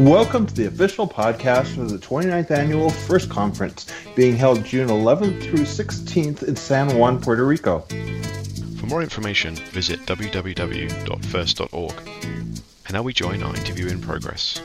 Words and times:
Welcome 0.00 0.46
to 0.46 0.54
the 0.54 0.64
official 0.64 1.06
podcast 1.06 1.74
for 1.74 1.82
the 1.82 1.98
29th 1.98 2.50
annual 2.50 2.88
FIRST 2.88 3.28
Conference, 3.28 3.92
being 4.16 4.34
held 4.34 4.64
June 4.64 4.88
11th 4.88 5.42
through 5.42 5.66
16th 5.66 6.42
in 6.42 6.56
San 6.56 6.96
Juan, 6.96 7.20
Puerto 7.20 7.44
Rico. 7.44 7.80
For 8.78 8.86
more 8.86 9.02
information, 9.02 9.56
visit 9.56 10.00
www.first.org. 10.06 11.94
And 12.86 12.92
now 12.94 13.02
we 13.02 13.12
join 13.12 13.42
our 13.42 13.54
interview 13.54 13.88
in 13.88 14.00
progress. 14.00 14.62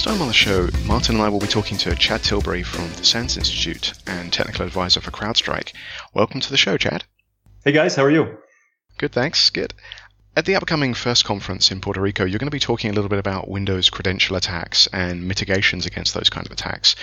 This 0.00 0.06
time 0.06 0.22
on 0.22 0.28
the 0.28 0.32
show, 0.32 0.66
Martin 0.86 1.16
and 1.16 1.22
I 1.22 1.28
will 1.28 1.40
be 1.40 1.46
talking 1.46 1.76
to 1.76 1.94
Chad 1.94 2.22
Tilbury 2.22 2.62
from 2.62 2.88
the 2.88 3.04
SANS 3.04 3.36
Institute 3.36 3.92
and 4.06 4.32
technical 4.32 4.64
advisor 4.64 4.98
for 5.02 5.10
CrowdStrike. 5.10 5.74
Welcome 6.14 6.40
to 6.40 6.48
the 6.48 6.56
show, 6.56 6.78
Chad. 6.78 7.04
Hey 7.66 7.72
guys, 7.72 7.96
how 7.96 8.04
are 8.04 8.10
you? 8.10 8.38
Good, 8.96 9.12
thanks. 9.12 9.50
Good. 9.50 9.74
At 10.34 10.46
the 10.46 10.56
upcoming 10.56 10.94
FIRST 10.94 11.26
conference 11.26 11.70
in 11.70 11.82
Puerto 11.82 12.00
Rico, 12.00 12.24
you're 12.24 12.38
going 12.38 12.46
to 12.46 12.50
be 12.50 12.58
talking 12.58 12.90
a 12.90 12.94
little 12.94 13.10
bit 13.10 13.18
about 13.18 13.50
Windows 13.50 13.90
credential 13.90 14.36
attacks 14.36 14.88
and 14.90 15.28
mitigations 15.28 15.84
against 15.84 16.14
those 16.14 16.30
kind 16.30 16.46
of 16.46 16.52
attacks. 16.52 16.96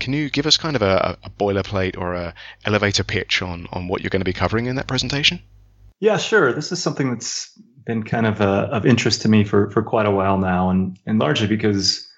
Can 0.00 0.12
you 0.12 0.28
give 0.28 0.46
us 0.46 0.56
kind 0.56 0.74
of 0.74 0.82
a, 0.82 1.16
a 1.22 1.30
boilerplate 1.30 1.96
or 1.96 2.14
a 2.14 2.34
elevator 2.64 3.04
pitch 3.04 3.42
on, 3.42 3.68
on 3.72 3.86
what 3.86 4.00
you're 4.00 4.10
going 4.10 4.22
to 4.22 4.24
be 4.24 4.32
covering 4.32 4.66
in 4.66 4.74
that 4.74 4.88
presentation? 4.88 5.40
Yeah, 6.00 6.16
sure. 6.16 6.52
This 6.52 6.72
is 6.72 6.82
something 6.82 7.10
that's 7.10 7.56
been 7.86 8.02
kind 8.02 8.26
of 8.26 8.40
uh, 8.40 8.66
of 8.72 8.86
interest 8.86 9.22
to 9.22 9.28
me 9.28 9.44
for, 9.44 9.70
for 9.70 9.84
quite 9.84 10.06
a 10.06 10.10
while 10.10 10.36
now, 10.36 10.68
and, 10.70 10.98
and 11.06 11.20
largely 11.20 11.46
because 11.46 12.08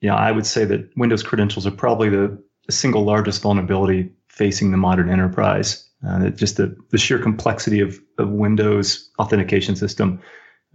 yeah, 0.00 0.14
I 0.14 0.30
would 0.30 0.46
say 0.46 0.64
that 0.64 0.90
Windows 0.96 1.22
credentials 1.22 1.66
are 1.66 1.72
probably 1.72 2.08
the, 2.08 2.40
the 2.66 2.72
single 2.72 3.04
largest 3.04 3.42
vulnerability 3.42 4.12
facing 4.28 4.70
the 4.70 4.76
modern 4.76 5.10
enterprise. 5.10 5.84
Uh, 6.06 6.28
just 6.30 6.56
the, 6.56 6.76
the 6.90 6.98
sheer 6.98 7.18
complexity 7.18 7.80
of, 7.80 7.98
of 8.18 8.28
Windows 8.30 9.10
authentication 9.18 9.74
system, 9.74 10.20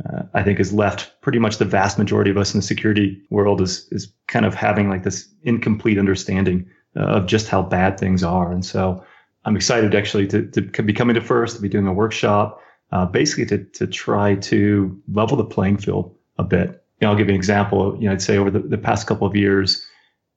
uh, 0.06 0.24
I 0.34 0.44
think, 0.44 0.58
has 0.58 0.74
left 0.74 1.22
pretty 1.22 1.40
much 1.40 1.58
the 1.58 1.66
vast 1.66 1.98
majority 1.98 2.30
of 2.30 2.38
us 2.38 2.54
in 2.54 2.60
the 2.60 2.66
security 2.66 3.22
world 3.30 3.62
is 3.62 3.88
is 3.92 4.12
kind 4.28 4.46
of 4.46 4.54
having 4.54 4.90
like 4.90 5.04
this 5.04 5.34
incomplete 5.44 5.98
understanding 5.98 6.70
uh, 6.98 7.04
of 7.04 7.26
just 7.26 7.48
how 7.48 7.62
bad 7.62 7.98
things 7.98 8.24
are. 8.24 8.52
And 8.52 8.66
so, 8.66 9.06
I'm 9.46 9.56
excited 9.56 9.96
actually 9.96 10.28
to, 10.28 10.46
to 10.48 10.84
be 10.84 10.94
coming 10.94 11.16
to 11.16 11.22
first 11.22 11.56
to 11.56 11.62
be 11.62 11.70
doing 11.70 11.88
a 11.88 11.94
workshop, 11.94 12.60
uh, 12.92 13.06
basically 13.06 13.46
to 13.46 13.64
to 13.64 13.88
try 13.88 14.36
to 14.36 15.02
level 15.12 15.38
the 15.38 15.46
playing 15.46 15.78
field 15.78 16.16
a 16.38 16.44
bit 16.44 16.83
know, 17.04 17.12
I'll 17.12 17.18
give 17.18 17.28
you 17.28 17.34
an 17.34 17.40
example. 17.40 17.96
You 18.00 18.08
know, 18.08 18.14
I'd 18.14 18.22
say 18.22 18.38
over 18.38 18.52
the, 18.52 18.60
the 18.60 18.78
past 18.78 19.08
couple 19.08 19.28
of 19.28 19.36
years, 19.36 19.86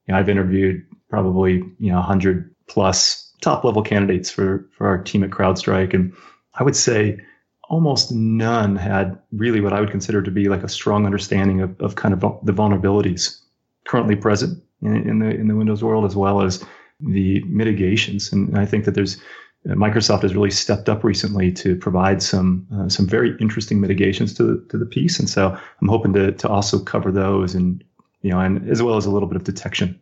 you 0.07 0.13
know, 0.13 0.19
I've 0.19 0.29
interviewed 0.29 0.83
probably 1.09 1.63
you 1.79 1.91
know 1.91 1.97
100 1.97 2.55
plus 2.69 3.33
top 3.41 3.65
level 3.65 3.83
candidates 3.83 4.31
for 4.31 4.69
for 4.77 4.87
our 4.87 5.03
team 5.03 5.23
at 5.23 5.31
CrowdStrike, 5.31 5.95
and 5.95 6.13
I 6.55 6.63
would 6.63 6.77
say 6.77 7.19
almost 7.69 8.13
none 8.13 8.77
had 8.77 9.19
really 9.33 9.61
what 9.61 9.73
I 9.73 9.81
would 9.81 9.91
consider 9.91 10.23
to 10.23 10.31
be 10.31 10.49
like 10.49 10.63
a 10.63 10.69
strong 10.69 11.05
understanding 11.05 11.61
of, 11.61 11.81
of 11.81 11.97
kind 11.97 12.15
of 12.15 12.21
the 12.45 12.53
vulnerabilities 12.53 13.41
currently 13.87 14.17
present 14.17 14.63
in, 14.83 15.09
in 15.09 15.19
the 15.19 15.31
in 15.31 15.49
the 15.49 15.57
Windows 15.57 15.83
world, 15.83 16.05
as 16.05 16.17
well 16.17 16.43
as 16.43 16.65
the 17.01 17.43
mitigations. 17.45 18.33
And 18.33 18.57
I 18.57 18.67
think 18.67 18.85
that 18.85 18.95
there's 18.95 19.19
Microsoft 19.67 20.23
has 20.23 20.35
really 20.35 20.51
stepped 20.51 20.89
up 20.89 21.03
recently 21.03 21.51
to 21.53 21.75
provide 21.77 22.23
some 22.23 22.67
uh, 22.75 22.89
some 22.89 23.07
very 23.07 23.37
interesting 23.41 23.81
mitigations 23.81 24.33
to 24.35 24.45
the, 24.45 24.67
to 24.69 24.79
the 24.79 24.87
piece, 24.87 25.19
and 25.19 25.29
so 25.29 25.59
I'm 25.81 25.89
hoping 25.89 26.13
to 26.13 26.33
to 26.33 26.49
also 26.49 26.79
cover 26.79 27.11
those 27.11 27.55
and 27.55 27.83
you 28.23 28.31
know 28.31 28.39
and 28.39 28.69
as 28.71 28.83
well 28.83 28.97
as 28.97 29.07
a 29.07 29.11
little 29.11 29.29
bit 29.29 29.37
of 29.37 29.45
detection. 29.45 29.99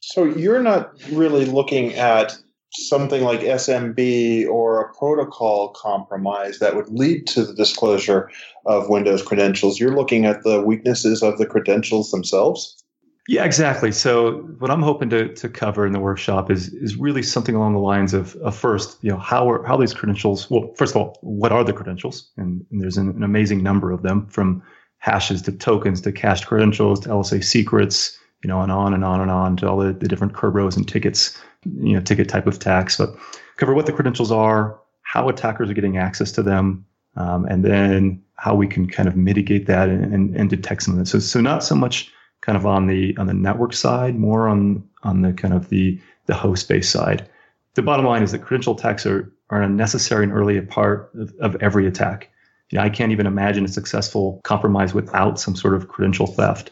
So 0.00 0.24
you're 0.24 0.62
not 0.62 0.92
really 1.12 1.44
looking 1.44 1.94
at 1.94 2.38
something 2.72 3.22
like 3.24 3.40
SMB 3.40 4.48
or 4.48 4.80
a 4.80 4.94
protocol 4.94 5.70
compromise 5.70 6.58
that 6.60 6.76
would 6.76 6.88
lead 6.88 7.26
to 7.26 7.44
the 7.44 7.52
disclosure 7.52 8.30
of 8.64 8.88
Windows 8.88 9.22
credentials. 9.22 9.80
You're 9.80 9.96
looking 9.96 10.24
at 10.24 10.42
the 10.44 10.62
weaknesses 10.62 11.22
of 11.22 11.38
the 11.38 11.46
credentials 11.46 12.10
themselves. 12.10 12.79
Yeah, 13.28 13.44
exactly. 13.44 13.92
So 13.92 14.38
what 14.58 14.70
I'm 14.70 14.82
hoping 14.82 15.10
to, 15.10 15.32
to 15.34 15.48
cover 15.48 15.86
in 15.86 15.92
the 15.92 16.00
workshop 16.00 16.50
is 16.50 16.72
is 16.72 16.96
really 16.96 17.22
something 17.22 17.54
along 17.54 17.74
the 17.74 17.80
lines 17.80 18.14
of, 18.14 18.34
of 18.36 18.56
first, 18.56 18.98
you 19.02 19.10
know, 19.10 19.18
how 19.18 19.50
are 19.50 19.64
how 19.64 19.76
these 19.76 19.94
credentials. 19.94 20.50
Well, 20.50 20.72
first 20.76 20.94
of 20.94 21.00
all, 21.00 21.18
what 21.20 21.52
are 21.52 21.62
the 21.62 21.72
credentials? 21.72 22.30
And, 22.36 22.64
and 22.70 22.80
there's 22.80 22.96
an, 22.96 23.10
an, 23.10 23.22
amazing 23.22 23.62
number 23.62 23.92
of 23.92 24.02
them, 24.02 24.26
from 24.26 24.62
hashes 24.98 25.42
to 25.42 25.52
tokens 25.52 26.00
to 26.02 26.12
cached 26.12 26.46
credentials 26.46 27.00
to 27.00 27.10
LSA 27.10 27.44
secrets, 27.44 28.18
you 28.42 28.48
know, 28.48 28.62
and 28.62 28.72
on 28.72 28.94
and 28.94 29.04
on 29.04 29.20
and 29.20 29.30
on 29.30 29.56
to 29.58 29.68
all 29.68 29.78
the, 29.78 29.92
the 29.92 30.08
different 30.08 30.32
Kerberos 30.32 30.76
and 30.76 30.88
tickets, 30.88 31.38
you 31.64 31.94
know, 31.94 32.00
ticket 32.00 32.28
type 32.28 32.46
of 32.46 32.56
attacks. 32.56 32.96
But 32.96 33.14
cover 33.58 33.74
what 33.74 33.86
the 33.86 33.92
credentials 33.92 34.32
are, 34.32 34.80
how 35.02 35.28
attackers 35.28 35.70
are 35.70 35.74
getting 35.74 35.98
access 35.98 36.32
to 36.32 36.42
them, 36.42 36.86
um, 37.16 37.44
and 37.44 37.64
then 37.64 38.22
how 38.36 38.54
we 38.54 38.66
can 38.66 38.88
kind 38.88 39.08
of 39.08 39.16
mitigate 39.16 39.66
that 39.66 39.90
and, 39.90 40.14
and, 40.14 40.36
and 40.36 40.48
detect 40.48 40.82
some 40.82 40.94
of 40.94 40.98
that. 40.98 41.06
So 41.06 41.18
so 41.18 41.40
not 41.40 41.62
so 41.62 41.74
much 41.74 42.10
kind 42.40 42.56
of 42.56 42.66
on 42.66 42.86
the 42.86 43.16
on 43.16 43.26
the 43.26 43.34
network 43.34 43.72
side, 43.72 44.18
more 44.18 44.48
on 44.48 44.82
on 45.02 45.22
the 45.22 45.32
kind 45.32 45.54
of 45.54 45.68
the 45.68 46.00
the 46.26 46.34
host 46.34 46.68
based 46.68 46.90
side. 46.90 47.28
The 47.74 47.82
bottom 47.82 48.06
line 48.06 48.22
is 48.22 48.32
that 48.32 48.40
credential 48.40 48.74
attacks 48.74 49.06
are 49.06 49.32
are 49.50 49.62
a 49.62 49.68
necessary 49.68 50.24
and 50.24 50.32
early 50.32 50.60
part 50.60 51.10
of, 51.14 51.34
of 51.40 51.56
every 51.60 51.86
attack. 51.86 52.30
You 52.70 52.78
know, 52.78 52.84
I 52.84 52.88
can't 52.88 53.12
even 53.12 53.26
imagine 53.26 53.64
a 53.64 53.68
successful 53.68 54.40
compromise 54.44 54.94
without 54.94 55.40
some 55.40 55.56
sort 55.56 55.74
of 55.74 55.88
credential 55.88 56.26
theft. 56.26 56.70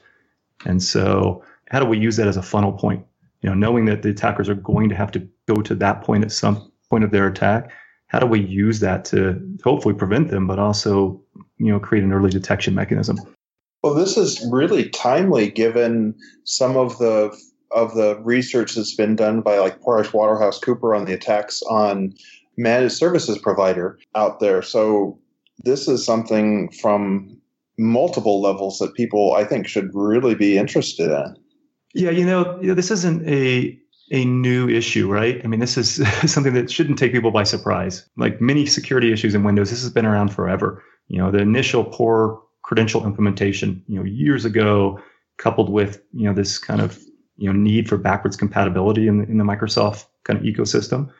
And 0.64 0.82
so, 0.82 1.42
how 1.70 1.80
do 1.80 1.86
we 1.86 1.98
use 1.98 2.16
that 2.16 2.28
as 2.28 2.36
a 2.36 2.42
funnel 2.42 2.72
point? 2.72 3.04
You 3.42 3.50
know, 3.50 3.54
knowing 3.54 3.84
that 3.86 4.02
the 4.02 4.10
attackers 4.10 4.48
are 4.48 4.54
going 4.54 4.88
to 4.88 4.94
have 4.94 5.10
to 5.12 5.28
go 5.46 5.60
to 5.62 5.74
that 5.76 6.02
point 6.02 6.24
at 6.24 6.32
some 6.32 6.70
point 6.88 7.04
of 7.04 7.10
their 7.10 7.26
attack, 7.26 7.70
how 8.06 8.18
do 8.18 8.26
we 8.26 8.40
use 8.40 8.80
that 8.80 9.04
to 9.06 9.40
hopefully 9.62 9.94
prevent 9.94 10.30
them, 10.30 10.46
but 10.46 10.58
also, 10.58 11.20
you 11.58 11.66
know, 11.66 11.78
create 11.78 12.04
an 12.04 12.12
early 12.12 12.30
detection 12.30 12.74
mechanism? 12.74 13.18
Well, 13.82 13.94
this 13.94 14.16
is 14.16 14.44
really 14.50 14.88
timely 14.88 15.50
given 15.50 16.14
some 16.44 16.76
of 16.76 16.98
the 16.98 17.36
of 17.70 17.94
the 17.94 18.18
research 18.22 18.74
that's 18.74 18.94
been 18.94 19.14
done 19.14 19.42
by 19.42 19.58
like 19.58 19.82
Price 19.82 20.12
Waterhouse 20.12 20.58
Cooper 20.58 20.94
on 20.94 21.04
the 21.04 21.12
attacks 21.12 21.62
on 21.62 22.14
managed 22.56 22.96
services 22.96 23.38
provider 23.38 23.98
out 24.14 24.40
there. 24.40 24.62
So 24.62 25.18
this 25.64 25.86
is 25.86 26.04
something 26.04 26.70
from 26.70 27.36
multiple 27.78 28.40
levels 28.40 28.78
that 28.78 28.94
people 28.94 29.34
I 29.34 29.44
think 29.44 29.68
should 29.68 29.90
really 29.94 30.34
be 30.34 30.58
interested 30.58 31.10
in. 31.10 31.36
Yeah, 31.94 32.10
you 32.10 32.26
know, 32.26 32.58
you 32.60 32.68
know 32.68 32.74
this 32.74 32.90
isn't 32.90 33.26
a 33.28 33.78
a 34.10 34.24
new 34.24 34.68
issue, 34.68 35.10
right? 35.10 35.40
I 35.44 35.46
mean, 35.46 35.60
this 35.60 35.76
is 35.76 36.06
something 36.32 36.54
that 36.54 36.70
shouldn't 36.70 36.98
take 36.98 37.12
people 37.12 37.30
by 37.30 37.44
surprise. 37.44 38.08
Like 38.16 38.40
many 38.40 38.66
security 38.66 39.12
issues 39.12 39.34
in 39.34 39.44
Windows, 39.44 39.70
this 39.70 39.82
has 39.82 39.92
been 39.92 40.06
around 40.06 40.32
forever. 40.32 40.82
You 41.08 41.18
know, 41.18 41.30
the 41.30 41.38
initial 41.38 41.84
poor 41.84 42.42
credential 42.68 43.06
implementation, 43.06 43.82
you 43.88 43.98
know, 43.98 44.04
years 44.04 44.44
ago, 44.44 45.00
coupled 45.38 45.70
with 45.70 46.02
you 46.12 46.26
know 46.26 46.34
this 46.34 46.58
kind 46.58 46.82
of 46.82 47.02
you 47.38 47.50
know 47.50 47.58
need 47.58 47.88
for 47.88 47.96
backwards 47.96 48.36
compatibility 48.36 49.08
in 49.08 49.18
the, 49.18 49.24
in 49.24 49.38
the 49.38 49.44
Microsoft 49.44 50.04
kind 50.24 50.38
of 50.38 50.44
ecosystem, 50.44 51.10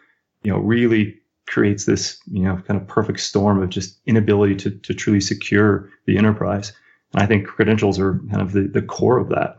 you 0.42 0.52
know, 0.52 0.58
really 0.58 1.18
creates 1.46 1.86
this 1.86 2.20
you 2.30 2.42
know 2.42 2.60
kind 2.66 2.78
of 2.78 2.86
perfect 2.86 3.20
storm 3.20 3.62
of 3.62 3.70
just 3.70 3.98
inability 4.04 4.56
to 4.56 4.70
to 4.70 4.92
truly 4.92 5.22
secure 5.22 5.88
the 6.04 6.18
enterprise. 6.18 6.74
And 7.14 7.22
I 7.22 7.26
think 7.26 7.46
credentials 7.46 7.98
are 7.98 8.20
kind 8.30 8.42
of 8.42 8.52
the, 8.52 8.68
the 8.68 8.82
core 8.82 9.18
of 9.18 9.30
that. 9.30 9.58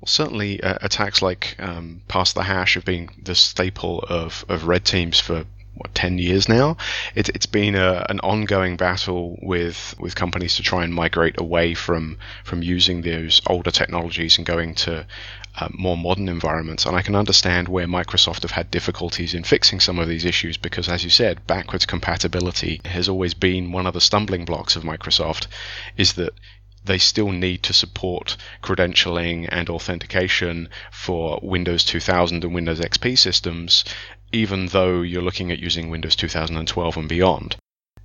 Well, 0.00 0.06
certainly, 0.06 0.62
uh, 0.62 0.78
attacks 0.82 1.20
like 1.20 1.56
um, 1.58 2.02
pass 2.06 2.32
the 2.32 2.44
hash 2.44 2.74
have 2.74 2.84
been 2.84 3.08
the 3.20 3.34
staple 3.34 4.04
of, 4.08 4.44
of 4.48 4.68
red 4.68 4.84
teams 4.84 5.18
for 5.18 5.44
what, 5.78 5.94
10 5.94 6.18
years 6.18 6.48
now. 6.48 6.76
It, 7.14 7.34
has 7.34 7.46
been 7.46 7.74
a, 7.74 8.04
an 8.08 8.20
ongoing 8.20 8.76
battle 8.76 9.38
with, 9.42 9.94
with 9.98 10.14
companies 10.14 10.56
to 10.56 10.62
try 10.62 10.84
and 10.84 10.94
migrate 10.94 11.40
away 11.40 11.74
from, 11.74 12.18
from 12.44 12.62
using 12.62 13.02
those 13.02 13.40
older 13.46 13.70
technologies 13.70 14.38
and 14.38 14.46
going 14.46 14.74
to 14.74 15.06
uh, 15.60 15.68
more 15.72 15.96
modern 15.96 16.28
environments. 16.28 16.86
And 16.86 16.96
I 16.96 17.02
can 17.02 17.16
understand 17.16 17.68
where 17.68 17.86
Microsoft 17.86 18.42
have 18.42 18.52
had 18.52 18.70
difficulties 18.70 19.34
in 19.34 19.42
fixing 19.44 19.80
some 19.80 19.98
of 19.98 20.08
these 20.08 20.24
issues 20.24 20.56
because, 20.56 20.88
as 20.88 21.02
you 21.02 21.10
said, 21.10 21.46
backwards 21.46 21.86
compatibility 21.86 22.80
has 22.84 23.08
always 23.08 23.34
been 23.34 23.72
one 23.72 23.86
of 23.86 23.94
the 23.94 24.00
stumbling 24.00 24.44
blocks 24.44 24.76
of 24.76 24.84
Microsoft. 24.84 25.46
Is 25.96 26.12
that 26.14 26.32
they 26.88 26.98
still 26.98 27.30
need 27.30 27.62
to 27.62 27.72
support 27.72 28.36
credentialing 28.62 29.48
and 29.52 29.70
authentication 29.70 30.68
for 30.90 31.38
Windows 31.42 31.84
2000 31.84 32.42
and 32.42 32.54
Windows 32.54 32.80
XP 32.80 33.16
systems, 33.16 33.84
even 34.32 34.66
though 34.66 35.02
you're 35.02 35.22
looking 35.22 35.52
at 35.52 35.60
using 35.60 35.90
Windows 35.90 36.16
2012 36.16 36.96
and 36.96 37.08
beyond. 37.08 37.56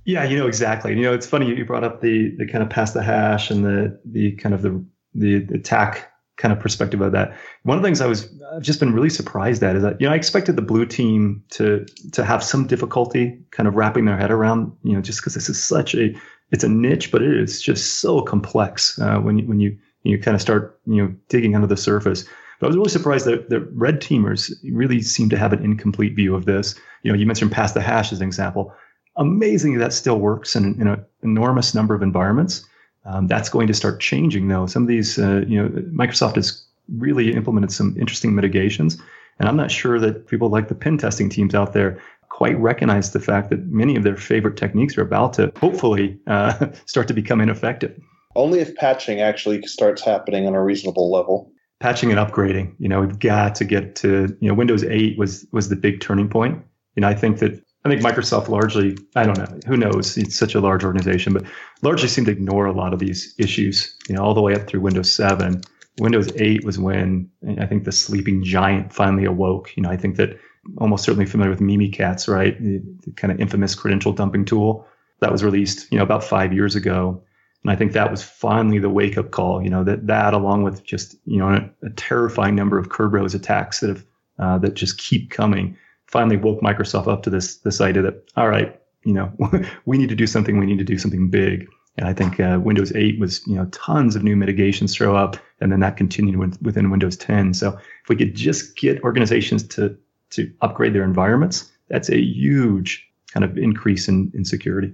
Yeah, 0.04 0.24
you 0.24 0.38
know 0.38 0.46
exactly. 0.46 0.94
You 0.94 1.02
know, 1.02 1.14
it's 1.14 1.26
funny 1.26 1.46
you 1.46 1.64
brought 1.64 1.82
up 1.82 2.00
the 2.00 2.34
the 2.36 2.46
kind 2.46 2.62
of 2.62 2.70
pass 2.70 2.92
the 2.92 3.02
hash 3.02 3.50
and 3.50 3.64
the 3.64 3.98
the 4.04 4.32
kind 4.36 4.54
of 4.54 4.62
the 4.62 4.84
the 5.14 5.36
attack 5.54 6.12
kind 6.36 6.52
of 6.52 6.58
perspective 6.58 7.00
of 7.00 7.12
that. 7.12 7.36
One 7.62 7.76
of 7.76 7.82
the 7.82 7.86
things 7.86 8.00
I 8.00 8.06
was 8.06 8.28
I've 8.54 8.62
just 8.62 8.80
been 8.80 8.92
really 8.92 9.10
surprised 9.10 9.62
at 9.62 9.76
is 9.76 9.82
that 9.82 10.00
you 10.00 10.06
know 10.06 10.12
I 10.12 10.16
expected 10.16 10.56
the 10.56 10.62
blue 10.62 10.86
team 10.86 11.42
to 11.50 11.84
to 12.12 12.24
have 12.24 12.42
some 12.42 12.66
difficulty 12.66 13.38
kind 13.50 13.68
of 13.68 13.76
wrapping 13.76 14.04
their 14.04 14.16
head 14.16 14.30
around 14.30 14.72
you 14.82 14.92
know 14.92 15.00
just 15.00 15.20
because 15.20 15.34
this 15.34 15.48
is 15.48 15.62
such 15.62 15.94
a 15.94 16.14
it's 16.50 16.64
a 16.64 16.68
niche, 16.68 17.10
but 17.10 17.22
it 17.22 17.36
is 17.36 17.60
just 17.60 18.00
so 18.00 18.22
complex 18.22 18.98
uh, 18.98 19.18
when 19.18 19.38
you, 19.38 19.46
when 19.46 19.60
you 19.60 19.76
you 20.02 20.18
kind 20.18 20.34
of 20.34 20.40
start 20.40 20.78
you 20.86 21.02
know 21.02 21.14
digging 21.28 21.54
under 21.54 21.66
the 21.66 21.76
surface. 21.76 22.24
But 22.60 22.66
I 22.66 22.68
was 22.68 22.76
really 22.76 22.90
surprised 22.90 23.26
that 23.26 23.50
the 23.50 23.60
red 23.72 24.00
teamers 24.00 24.52
really 24.72 25.02
seem 25.02 25.28
to 25.30 25.36
have 25.36 25.52
an 25.52 25.64
incomplete 25.64 26.14
view 26.14 26.34
of 26.34 26.44
this. 26.44 26.74
You 27.02 27.12
know, 27.12 27.18
you 27.18 27.26
mentioned 27.26 27.52
pass 27.52 27.72
the 27.72 27.80
hash 27.80 28.12
as 28.12 28.20
an 28.20 28.26
example. 28.26 28.72
Amazingly, 29.16 29.78
that 29.78 29.92
still 29.92 30.18
works 30.18 30.56
in, 30.56 30.80
in 30.80 30.86
an 30.86 31.04
enormous 31.22 31.74
number 31.74 31.94
of 31.94 32.02
environments. 32.02 32.66
Um, 33.06 33.26
that's 33.26 33.48
going 33.48 33.66
to 33.66 33.74
start 33.74 34.00
changing, 34.00 34.48
though. 34.48 34.66
Some 34.66 34.82
of 34.82 34.88
these, 34.88 35.18
uh, 35.18 35.44
you 35.46 35.62
know, 35.62 35.68
Microsoft 35.92 36.36
has 36.36 36.64
really 36.88 37.34
implemented 37.34 37.72
some 37.72 37.96
interesting 37.98 38.34
mitigations, 38.34 38.98
and 39.38 39.48
I'm 39.48 39.56
not 39.56 39.70
sure 39.70 39.98
that 39.98 40.26
people 40.26 40.48
like 40.48 40.68
the 40.68 40.74
pen 40.74 40.96
testing 40.96 41.28
teams 41.28 41.54
out 41.54 41.72
there 41.72 42.00
quite 42.28 42.58
recognize 42.58 43.12
the 43.12 43.20
fact 43.20 43.50
that 43.50 43.64
many 43.66 43.94
of 43.94 44.02
their 44.02 44.16
favorite 44.16 44.56
techniques 44.56 44.98
are 44.98 45.02
about 45.02 45.32
to 45.34 45.52
hopefully 45.56 46.18
uh, 46.26 46.66
start 46.86 47.06
to 47.08 47.14
become 47.14 47.40
ineffective. 47.40 47.96
Only 48.34 48.58
if 48.58 48.74
patching 48.74 49.20
actually 49.20 49.62
starts 49.62 50.02
happening 50.02 50.46
on 50.46 50.54
a 50.54 50.62
reasonable 50.62 51.12
level. 51.12 51.52
Patching 51.78 52.10
and 52.10 52.18
upgrading. 52.18 52.74
You 52.78 52.88
know, 52.88 53.00
we've 53.00 53.18
got 53.18 53.54
to 53.56 53.64
get 53.64 53.94
to 53.96 54.36
you 54.40 54.48
know 54.48 54.54
Windows 54.54 54.82
8 54.82 55.18
was 55.18 55.46
was 55.52 55.68
the 55.68 55.76
big 55.76 56.00
turning 56.00 56.28
point. 56.28 56.60
You 56.96 57.02
know, 57.02 57.08
I 57.08 57.14
think 57.14 57.38
that 57.38 57.63
I 57.84 57.90
think 57.90 58.00
Microsoft 58.00 58.48
largely, 58.48 58.96
I 59.14 59.24
don't 59.24 59.36
know, 59.36 59.58
who 59.66 59.76
knows? 59.76 60.16
It's 60.16 60.36
such 60.36 60.54
a 60.54 60.60
large 60.60 60.84
organization, 60.84 61.34
but 61.34 61.44
largely 61.82 62.08
seemed 62.08 62.26
to 62.28 62.32
ignore 62.32 62.64
a 62.64 62.72
lot 62.72 62.94
of 62.94 62.98
these 62.98 63.34
issues. 63.38 63.94
You 64.08 64.14
know, 64.14 64.22
all 64.22 64.32
the 64.32 64.40
way 64.40 64.54
up 64.54 64.66
through 64.66 64.80
Windows 64.80 65.12
7. 65.12 65.60
Windows 65.98 66.32
8 66.36 66.64
was 66.64 66.78
when 66.78 67.30
I 67.58 67.66
think 67.66 67.84
the 67.84 67.92
sleeping 67.92 68.42
giant 68.42 68.92
finally 68.92 69.26
awoke. 69.26 69.76
You 69.76 69.82
know, 69.82 69.90
I 69.90 69.96
think 69.96 70.16
that 70.16 70.38
almost 70.78 71.04
certainly 71.04 71.26
familiar 71.26 71.50
with 71.50 71.60
Mimikatz, 71.60 72.26
right? 72.26 72.60
The, 72.60 72.82
the, 73.04 73.12
kind 73.12 73.32
of 73.32 73.38
infamous 73.38 73.74
credential 73.74 74.12
dumping 74.12 74.44
tool 74.44 74.86
that 75.20 75.30
was 75.30 75.44
released, 75.44 75.90
you 75.92 75.98
know, 75.98 76.04
about 76.04 76.24
five 76.24 76.52
years 76.52 76.74
ago. 76.74 77.22
And 77.62 77.70
I 77.70 77.76
think 77.76 77.92
that 77.92 78.10
was 78.10 78.22
finally 78.22 78.78
the 78.78 78.90
wake 78.90 79.16
up 79.16 79.30
call, 79.30 79.62
you 79.62 79.70
know, 79.70 79.84
that, 79.84 80.06
that 80.06 80.34
along 80.34 80.64
with 80.64 80.84
just, 80.84 81.16
you 81.26 81.38
know, 81.38 81.48
a, 81.48 81.86
a 81.86 81.90
terrifying 81.90 82.54
number 82.54 82.78
of 82.78 82.88
Kerberos 82.88 83.34
attacks 83.34 83.80
that 83.80 83.88
have, 83.88 84.04
uh, 84.38 84.58
that 84.58 84.74
just 84.74 84.98
keep 84.98 85.30
coming, 85.30 85.76
finally 86.06 86.36
woke 86.36 86.60
Microsoft 86.60 87.08
up 87.08 87.22
to 87.24 87.30
this, 87.30 87.56
this 87.58 87.80
idea 87.80 88.02
that, 88.02 88.30
all 88.36 88.48
right, 88.48 88.80
you 89.04 89.12
know, 89.12 89.32
we 89.86 89.98
need 89.98 90.08
to 90.08 90.14
do 90.14 90.26
something, 90.26 90.58
we 90.58 90.66
need 90.66 90.78
to 90.78 90.84
do 90.84 90.98
something 90.98 91.28
big. 91.28 91.68
And 91.96 92.08
I 92.08 92.12
think 92.12 92.40
uh, 92.40 92.58
Windows 92.62 92.92
8 92.94 93.20
was, 93.20 93.46
you 93.46 93.54
know, 93.54 93.66
tons 93.66 94.16
of 94.16 94.24
new 94.24 94.34
mitigations 94.34 94.96
throw 94.96 95.16
up, 95.16 95.36
and 95.60 95.70
then 95.70 95.80
that 95.80 95.96
continued 95.96 96.36
with, 96.36 96.60
within 96.60 96.90
Windows 96.90 97.16
10. 97.16 97.54
So 97.54 97.68
if 98.02 98.08
we 98.08 98.16
could 98.16 98.34
just 98.34 98.76
get 98.76 99.02
organizations 99.02 99.66
to 99.68 99.96
to 100.30 100.52
upgrade 100.60 100.92
their 100.92 101.04
environments, 101.04 101.70
that's 101.88 102.10
a 102.10 102.20
huge 102.20 103.06
kind 103.32 103.44
of 103.44 103.56
increase 103.56 104.08
in, 104.08 104.32
in 104.34 104.44
security. 104.44 104.92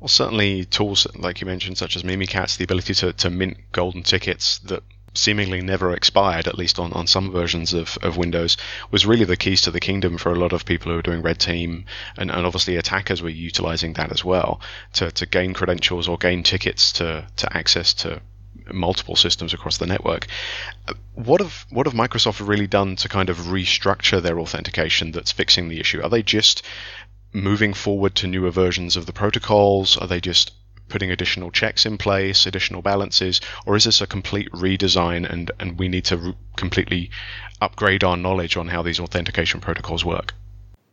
Well, 0.00 0.08
certainly 0.08 0.64
tools 0.64 1.06
like 1.14 1.40
you 1.40 1.46
mentioned, 1.46 1.78
such 1.78 1.96
as 1.96 2.02
Mimikatz, 2.02 2.58
the 2.58 2.64
ability 2.64 2.94
to, 2.94 3.12
to 3.14 3.30
mint 3.30 3.56
golden 3.72 4.02
tickets 4.02 4.58
that 4.60 4.82
seemingly 5.16 5.60
never 5.60 5.92
expired, 5.92 6.46
at 6.46 6.58
least 6.58 6.78
on, 6.78 6.92
on 6.92 7.06
some 7.06 7.32
versions 7.32 7.72
of, 7.72 7.98
of 8.02 8.16
Windows, 8.16 8.56
was 8.90 9.06
really 9.06 9.24
the 9.24 9.36
keys 9.36 9.62
to 9.62 9.70
the 9.70 9.80
kingdom 9.80 10.18
for 10.18 10.32
a 10.32 10.38
lot 10.38 10.52
of 10.52 10.64
people 10.64 10.90
who 10.90 10.96
were 10.96 11.02
doing 11.02 11.22
red 11.22 11.38
team. 11.38 11.84
And, 12.16 12.30
and 12.30 12.46
obviously, 12.46 12.76
attackers 12.76 13.22
were 13.22 13.28
utilizing 13.28 13.94
that 13.94 14.12
as 14.12 14.24
well 14.24 14.60
to, 14.94 15.10
to 15.10 15.26
gain 15.26 15.54
credentials 15.54 16.08
or 16.08 16.18
gain 16.18 16.42
tickets 16.42 16.92
to, 16.92 17.26
to 17.36 17.56
access 17.56 17.94
to 17.94 18.20
multiple 18.72 19.16
systems 19.16 19.54
across 19.54 19.78
the 19.78 19.86
network. 19.86 20.26
What 21.14 21.40
have 21.40 21.66
what 21.70 21.86
have 21.86 21.94
Microsoft 21.94 22.46
really 22.46 22.66
done 22.66 22.96
to 22.96 23.08
kind 23.08 23.30
of 23.30 23.38
restructure 23.38 24.20
their 24.20 24.38
authentication 24.40 25.12
that's 25.12 25.32
fixing 25.32 25.68
the 25.68 25.80
issue? 25.80 26.02
Are 26.02 26.10
they 26.10 26.22
just 26.22 26.62
moving 27.32 27.74
forward 27.74 28.14
to 28.16 28.26
newer 28.26 28.50
versions 28.50 28.96
of 28.96 29.06
the 29.06 29.12
protocols? 29.12 29.96
Are 29.96 30.06
they 30.06 30.20
just 30.20 30.52
putting 30.88 31.10
additional 31.10 31.50
checks 31.50 31.86
in 31.86 31.98
place, 31.98 32.46
additional 32.46 32.82
balances, 32.82 33.40
or 33.66 33.76
is 33.76 33.84
this 33.84 34.00
a 34.00 34.06
complete 34.06 34.50
redesign 34.52 35.30
and, 35.30 35.50
and 35.58 35.78
we 35.78 35.88
need 35.88 36.04
to 36.06 36.16
re- 36.16 36.34
completely 36.56 37.10
upgrade 37.60 38.04
our 38.04 38.16
knowledge 38.16 38.56
on 38.56 38.68
how 38.68 38.82
these 38.82 39.00
authentication 39.00 39.60
protocols 39.60 40.04
work? 40.04 40.34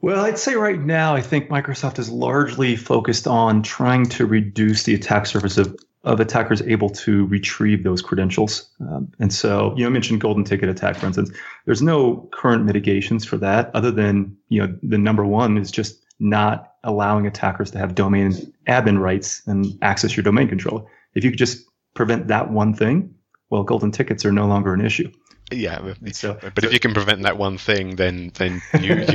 Well, 0.02 0.26
I'd 0.26 0.38
say 0.38 0.56
right 0.56 0.80
now, 0.80 1.16
I 1.16 1.22
think 1.22 1.50
Microsoft 1.50 1.98
is 1.98 2.10
largely 2.10 2.76
focused 2.76 3.26
on 3.26 3.64
trying 3.64 4.06
to 4.10 4.26
reduce 4.26 4.84
the 4.84 4.94
attack 4.96 5.26
surface 5.26 5.58
of 5.58 5.78
of 6.04 6.20
attackers 6.20 6.62
able 6.64 6.90
to 6.90 7.26
retrieve 7.28 7.84
those 7.84 8.02
credentials. 8.02 8.70
Um, 8.82 9.12
and 9.20 9.34
so, 9.34 9.74
you 9.78 9.84
know, 9.84 9.88
I 9.88 9.90
mentioned 9.90 10.20
golden 10.20 10.44
ticket 10.44 10.68
attack, 10.68 10.98
for 10.98 11.06
instance. 11.06 11.32
There's 11.66 11.82
no 11.82 12.28
current 12.34 12.66
mitigations 12.66 13.24
for 13.24 13.38
that 13.38 13.72
other 13.74 13.90
than, 13.90 14.36
you 14.50 14.62
know, 14.62 14.78
the 14.84 14.98
number 14.98 15.26
one 15.26 15.58
is 15.58 15.72
just 15.72 16.03
not 16.24 16.74
allowing 16.84 17.28
attackers 17.28 17.72
to 17.72 17.78
have 17.78 17.96
domain 17.96 18.54
admin 18.68 19.00
rights 19.00 19.42
and 19.46 19.78
access 19.82 20.16
your 20.16 20.24
domain 20.24 20.48
controller. 20.48 20.84
If 21.16 21.24
you 21.24 21.32
could 21.32 21.40
just 21.40 21.66
prevent 21.94 22.28
that 22.28 22.50
one 22.50 22.74
thing, 22.74 23.14
well, 23.50 23.64
golden 23.64 23.92
tickets 23.92 24.26
are 24.26 24.32
no 24.32 24.48
longer 24.48 24.74
an 24.74 24.82
issue. 24.82 25.12
Yeah, 25.52 25.94
so, 26.14 26.34
but 26.42 26.62
so, 26.62 26.68
if 26.68 26.74
you 26.74 26.80
can 26.80 26.94
prevent 26.94 27.22
that 27.24 27.38
one 27.38 27.58
thing, 27.58 27.98
then 27.98 28.32
then 28.36 28.62
you, 28.80 29.06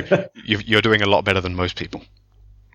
you 0.44 0.58
you're 0.64 0.82
doing 0.82 1.02
a 1.02 1.06
lot 1.06 1.25
better 1.25 1.40
than 1.40 1.55
most 1.56 1.76
people. 1.76 2.02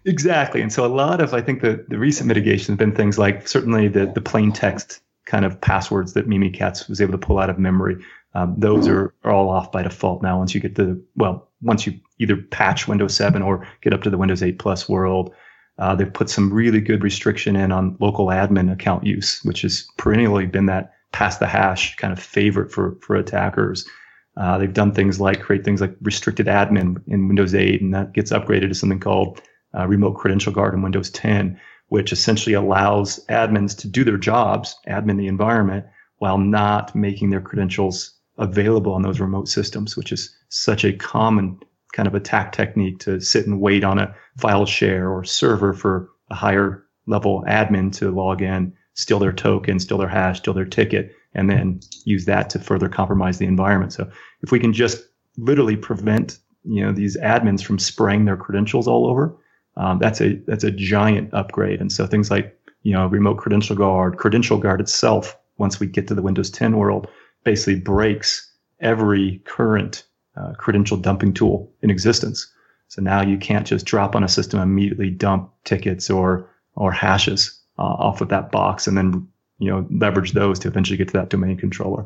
Exactly. 0.06 0.62
And 0.62 0.74
so 0.74 0.86
a 0.86 0.88
lot 0.88 1.22
of, 1.22 1.34
I 1.34 1.42
think 1.42 1.62
the, 1.62 1.86
the 1.88 1.98
recent 1.98 2.28
mitigation 2.28 2.74
has 2.74 2.78
been 2.78 2.94
things 2.94 3.18
like 3.18 3.48
certainly 3.48 3.88
the, 3.88 4.08
the 4.08 4.20
plain 4.20 4.52
text 4.52 5.00
kind 5.26 5.46
of 5.46 5.62
passwords 5.62 6.14
that 6.14 6.28
Mimikatz 6.28 6.90
was 6.90 7.00
able 7.00 7.14
to 7.14 7.18
pull 7.18 7.40
out 7.40 7.50
of 7.50 7.58
memory. 7.58 8.04
Um, 8.36 8.56
those 8.58 8.88
are, 8.88 9.14
are 9.24 9.32
all 9.32 9.50
off 9.50 9.72
by 9.72 9.84
default 9.84 10.24
now 10.24 10.40
once 10.40 10.56
you 10.56 10.62
get 10.62 10.76
the 10.76 11.02
well, 11.16 11.50
once 11.62 11.86
you 11.86 12.00
either 12.20 12.38
patch 12.38 12.88
Windows 12.88 13.16
7 13.16 13.42
or 13.42 13.68
get 13.82 13.94
up 13.94 14.02
to 14.04 14.10
the 14.10 14.18
Windows 14.18 14.42
8 14.42 14.60
Plus 14.60 14.90
world. 14.90 15.34
Uh, 15.80 15.96
they've 15.96 16.14
put 16.14 16.30
some 16.30 16.54
really 16.54 16.82
good 16.82 17.04
restriction 17.04 17.56
in 17.56 17.72
on 17.72 17.98
local 18.00 18.28
admin 18.28 18.72
account 18.72 19.06
use, 19.06 19.40
which 19.44 19.62
has 19.62 19.88
perennially 19.98 20.46
been 20.46 20.68
that 20.68 20.94
pass 21.12 21.38
the 21.38 21.48
hash 21.48 21.96
kind 21.96 22.14
of 22.14 22.20
favorite 22.20 22.72
for, 22.72 22.98
for 23.02 23.16
attackers. 23.16 23.88
Uh, 24.36 24.58
they've 24.58 24.74
done 24.74 24.92
things 24.92 25.20
like 25.20 25.42
create 25.42 25.64
things 25.64 25.80
like 25.80 25.96
restricted 26.02 26.48
admin 26.48 27.02
in 27.08 27.28
Windows 27.28 27.54
8, 27.54 27.82
and 27.82 27.94
that 27.94 28.14
gets 28.14 28.32
upgraded 28.32 28.70
to 28.70 28.76
something 28.76 29.00
called 29.00 29.42
uh, 29.78 29.88
Remote 29.88 30.14
Credential 30.14 30.52
Guard 30.52 30.74
in 30.74 30.82
Windows 30.82 31.10
10, 31.12 31.60
which 31.88 32.12
essentially 32.12 32.54
allows 32.54 33.24
admins 33.30 33.78
to 33.80 33.88
do 33.88 34.04
their 34.04 34.18
jobs, 34.18 34.76
admin 34.88 35.18
the 35.18 35.28
environment, 35.28 35.86
while 36.18 36.38
not 36.38 36.96
making 36.96 37.30
their 37.30 37.42
credentials 37.42 38.20
available 38.38 38.94
on 38.94 39.02
those 39.02 39.20
remote 39.20 39.48
systems, 39.48 39.96
which 39.96 40.12
is 40.12 40.36
such 40.50 40.84
a 40.84 40.94
common 40.94 41.60
kind 41.94 42.08
of 42.08 42.16
attack 42.16 42.52
technique 42.52 43.00
to 43.00 43.20
sit 43.20 43.46
and 43.46 43.62
wait 43.62 43.84
on 43.84 44.00
a 44.00 44.14
file 44.38 44.66
share 44.66 45.10
or 45.10 45.24
server 45.24 45.74
for 45.74 46.10
a 46.32 46.36
higher 46.36 46.84
level 47.06 47.44
admin 47.48 47.92
to 47.94 48.10
log 48.10 48.42
in, 48.42 48.74
steal 48.96 49.20
their 49.20 49.34
token, 49.34 49.80
steal 49.80 49.98
their 49.98 50.08
hash, 50.08 50.40
steal 50.40 50.54
their 50.54 50.66
ticket, 50.66 51.12
and 51.36 51.50
then 51.50 51.80
use 52.06 52.26
that 52.26 52.50
to 52.50 52.60
further 52.60 52.90
compromise 52.90 53.38
the 53.38 53.46
environment. 53.46 53.94
So 53.94 54.10
if 54.42 54.52
we 54.52 54.60
can 54.60 54.74
just 54.74 55.04
literally 55.38 55.76
prevent 55.76 56.40
you 56.66 56.84
know 56.84 56.92
these 56.92 57.18
admins 57.18 57.64
from 57.64 57.78
spraying 57.78 58.26
their 58.26 58.38
credentials 58.38 58.88
all 58.88 59.06
over, 59.08 59.36
um, 59.78 60.00
that's 60.00 60.22
a 60.22 60.36
that's 60.48 60.64
a 60.64 60.72
giant 60.72 61.34
upgrade. 61.34 61.82
And 61.82 61.92
so 61.92 62.08
things 62.08 62.32
like 62.32 62.58
you 62.84 62.94
know 62.94 63.08
remote 63.08 63.38
credential 63.38 63.76
guard, 63.76 64.18
credential 64.18 64.58
guard 64.58 64.80
itself, 64.80 65.38
once 65.58 65.80
we 65.80 65.88
get 65.88 66.08
to 66.08 66.16
the 66.16 66.22
Windows 66.22 66.50
10 66.50 66.78
world, 66.78 67.08
basically 67.44 67.80
breaks 67.80 68.52
every 68.80 69.42
current 69.46 70.04
uh, 70.36 70.54
credential 70.58 70.98
dumping 70.98 71.34
tool 71.34 71.72
in 71.82 71.90
existence. 71.90 72.52
So 72.88 73.02
now 73.02 73.22
you 73.22 73.38
can't 73.38 73.66
just 73.66 73.86
drop 73.86 74.16
on 74.16 74.24
a 74.24 74.28
system 74.28 74.60
and 74.60 74.72
immediately 74.72 75.10
dump 75.10 75.52
tickets 75.64 76.10
or 76.10 76.50
or 76.76 76.92
hashes 76.92 77.60
uh, 77.78 77.82
off 77.84 78.22
of 78.22 78.30
that 78.30 78.52
box 78.52 78.88
and 78.88 78.98
then 78.98 79.28
you 79.60 79.70
know 79.70 79.88
leverage 79.92 80.34
those 80.34 80.60
to 80.60 80.68
eventually 80.68 80.98
get 80.98 81.08
to 81.08 81.14
that 81.14 81.30
domain 81.30 81.58
controller. 81.58 82.06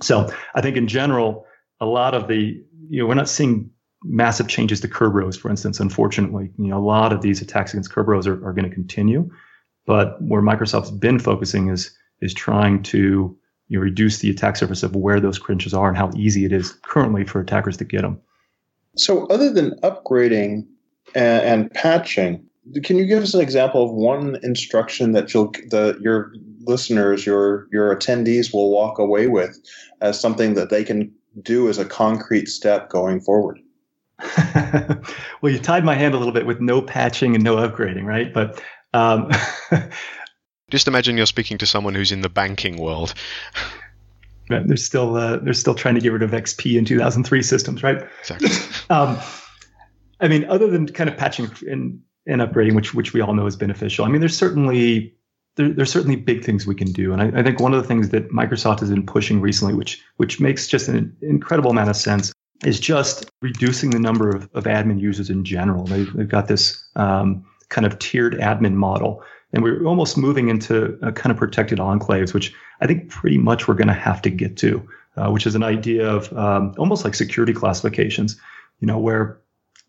So 0.00 0.32
I 0.54 0.60
think 0.60 0.76
in 0.76 0.88
general, 0.88 1.46
a 1.80 1.86
lot 1.86 2.14
of 2.14 2.28
the 2.28 2.62
you 2.88 3.02
know 3.02 3.06
we're 3.06 3.14
not 3.14 3.28
seeing 3.28 3.70
massive 4.04 4.48
changes 4.48 4.80
to 4.80 4.88
Kerberos, 4.88 5.38
for 5.38 5.50
instance. 5.50 5.80
Unfortunately, 5.80 6.50
you 6.58 6.68
know, 6.68 6.78
a 6.78 6.84
lot 6.84 7.12
of 7.12 7.22
these 7.22 7.40
attacks 7.40 7.72
against 7.72 7.92
Kerberos 7.92 8.26
are, 8.26 8.44
are 8.46 8.52
going 8.52 8.68
to 8.68 8.74
continue. 8.74 9.30
But 9.86 10.20
where 10.22 10.42
Microsoft's 10.42 10.90
been 10.90 11.18
focusing 11.18 11.68
is 11.68 11.96
is 12.20 12.32
trying 12.34 12.82
to 12.84 13.36
you 13.72 13.80
reduce 13.80 14.18
the 14.18 14.28
attack 14.28 14.56
surface 14.56 14.82
of 14.82 14.94
where 14.94 15.18
those 15.18 15.38
credentials 15.38 15.72
are 15.72 15.88
and 15.88 15.96
how 15.96 16.10
easy 16.14 16.44
it 16.44 16.52
is 16.52 16.72
currently 16.82 17.24
for 17.24 17.40
attackers 17.40 17.78
to 17.78 17.84
get 17.84 18.02
them. 18.02 18.20
So, 18.96 19.26
other 19.28 19.50
than 19.50 19.70
upgrading 19.82 20.66
and, 21.14 21.42
and 21.42 21.70
patching, 21.70 22.44
can 22.84 22.98
you 22.98 23.06
give 23.06 23.22
us 23.22 23.32
an 23.32 23.40
example 23.40 23.82
of 23.82 23.90
one 23.90 24.38
instruction 24.42 25.12
that 25.12 25.32
you'll 25.32 25.52
the 25.70 25.98
your 26.02 26.34
listeners, 26.60 27.24
your 27.24 27.66
your 27.72 27.96
attendees 27.96 28.52
will 28.52 28.70
walk 28.70 28.98
away 28.98 29.26
with 29.26 29.58
as 30.02 30.20
something 30.20 30.52
that 30.52 30.68
they 30.68 30.84
can 30.84 31.10
do 31.40 31.70
as 31.70 31.78
a 31.78 31.86
concrete 31.86 32.48
step 32.48 32.90
going 32.90 33.22
forward? 33.22 33.58
well, 35.40 35.50
you 35.50 35.58
tied 35.58 35.82
my 35.82 35.94
hand 35.94 36.12
a 36.12 36.18
little 36.18 36.34
bit 36.34 36.44
with 36.44 36.60
no 36.60 36.82
patching 36.82 37.34
and 37.34 37.42
no 37.42 37.56
upgrading, 37.56 38.04
right? 38.04 38.34
But 38.34 38.62
um, 38.92 39.30
just 40.72 40.88
imagine 40.88 41.18
you're 41.18 41.26
speaking 41.26 41.58
to 41.58 41.66
someone 41.66 41.94
who's 41.94 42.12
in 42.12 42.22
the 42.22 42.30
banking 42.30 42.78
world. 42.78 43.12
they're 44.48 44.76
still 44.76 45.16
uh, 45.16 45.36
they're 45.36 45.52
still 45.52 45.74
trying 45.74 45.94
to 45.94 46.00
get 46.00 46.12
rid 46.12 46.22
of 46.22 46.30
XP 46.30 46.78
in 46.78 46.86
2003 46.86 47.42
systems, 47.42 47.82
right? 47.82 48.02
Exactly. 48.20 48.48
um, 48.90 49.18
I 50.20 50.28
mean, 50.28 50.44
other 50.46 50.68
than 50.68 50.88
kind 50.88 51.10
of 51.10 51.16
patching 51.16 51.50
and, 51.68 52.00
and 52.26 52.40
upgrading, 52.40 52.74
which 52.74 52.94
which 52.94 53.12
we 53.12 53.20
all 53.20 53.34
know 53.34 53.44
is 53.46 53.54
beneficial. 53.54 54.06
I 54.06 54.08
mean, 54.08 54.20
there's 54.20 54.36
certainly 54.36 55.14
there, 55.56 55.68
there's 55.68 55.92
certainly 55.92 56.16
big 56.16 56.42
things 56.42 56.66
we 56.66 56.74
can 56.74 56.90
do. 56.90 57.12
And 57.12 57.20
I, 57.20 57.40
I, 57.40 57.42
think 57.42 57.60
one 57.60 57.74
of 57.74 57.82
the 57.82 57.86
things 57.86 58.08
that 58.08 58.30
Microsoft 58.30 58.80
has 58.80 58.88
been 58.88 59.04
pushing 59.04 59.42
recently, 59.42 59.74
which 59.74 60.02
which 60.16 60.40
makes 60.40 60.66
just 60.66 60.88
an 60.88 61.14
incredible 61.20 61.70
amount 61.70 61.90
of 61.90 61.96
sense, 61.96 62.32
is 62.64 62.80
just 62.80 63.30
reducing 63.42 63.90
the 63.90 63.98
number 63.98 64.30
of, 64.30 64.48
of 64.54 64.64
admin 64.64 65.00
users 65.00 65.28
in 65.28 65.44
general. 65.44 65.84
They've, 65.84 66.10
they've 66.14 66.28
got 66.28 66.48
this 66.48 66.82
um, 66.96 67.44
kind 67.72 67.86
of 67.86 67.98
tiered 67.98 68.34
admin 68.34 68.74
model. 68.74 69.24
And 69.52 69.64
we're 69.64 69.84
almost 69.84 70.16
moving 70.16 70.48
into 70.48 70.98
a 71.02 71.10
kind 71.10 71.32
of 71.32 71.38
protected 71.38 71.78
enclaves, 71.78 72.32
which 72.32 72.54
I 72.80 72.86
think 72.86 73.08
pretty 73.08 73.38
much 73.38 73.66
we're 73.66 73.74
going 73.74 73.88
to 73.88 73.94
have 73.94 74.22
to 74.22 74.30
get 74.30 74.56
to, 74.58 74.88
uh, 75.16 75.30
which 75.30 75.46
is 75.46 75.54
an 75.54 75.62
idea 75.62 76.08
of 76.08 76.32
um, 76.34 76.74
almost 76.78 77.04
like 77.04 77.14
security 77.14 77.52
classifications, 77.52 78.40
you 78.80 78.86
know, 78.86 78.98
where 78.98 79.40